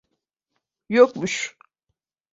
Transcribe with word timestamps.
Yokmuş. 0.93 1.55